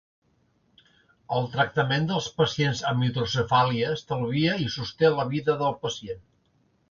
El 1.39 1.49
tractament 1.55 2.07
dels 2.11 2.29
pacients 2.39 2.81
amb 2.91 3.05
hidrocefàlia 3.07 3.91
estalvia 3.99 4.57
i 4.65 4.67
sosté 4.77 5.15
la 5.19 5.27
vida 5.35 5.59
del 5.63 5.77
pacient. 5.85 6.27